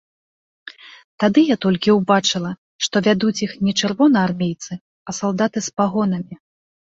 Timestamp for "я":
1.49-1.57